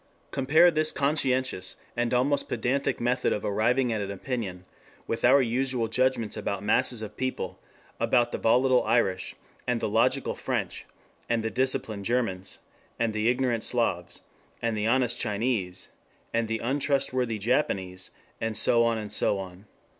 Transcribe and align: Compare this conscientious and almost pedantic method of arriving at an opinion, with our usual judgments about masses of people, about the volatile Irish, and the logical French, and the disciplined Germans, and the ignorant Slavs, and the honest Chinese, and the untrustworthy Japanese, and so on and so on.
Compare 0.31 0.71
this 0.71 0.91
conscientious 0.91 1.75
and 1.95 2.11
almost 2.11 2.49
pedantic 2.49 2.99
method 2.99 3.31
of 3.31 3.45
arriving 3.45 3.93
at 3.93 4.01
an 4.01 4.09
opinion, 4.09 4.65
with 5.05 5.23
our 5.23 5.43
usual 5.43 5.87
judgments 5.87 6.35
about 6.35 6.63
masses 6.63 7.03
of 7.03 7.15
people, 7.15 7.59
about 7.99 8.31
the 8.31 8.39
volatile 8.39 8.83
Irish, 8.83 9.35
and 9.67 9.79
the 9.79 9.87
logical 9.87 10.33
French, 10.33 10.85
and 11.29 11.43
the 11.43 11.51
disciplined 11.51 12.05
Germans, 12.05 12.57
and 12.97 13.13
the 13.13 13.29
ignorant 13.29 13.63
Slavs, 13.63 14.21
and 14.59 14.75
the 14.75 14.87
honest 14.87 15.19
Chinese, 15.19 15.89
and 16.33 16.47
the 16.47 16.57
untrustworthy 16.57 17.37
Japanese, 17.37 18.09
and 18.41 18.57
so 18.57 18.83
on 18.83 18.97
and 18.97 19.11
so 19.13 19.37
on. 19.37 19.67